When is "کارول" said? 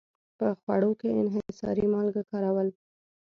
2.31-2.67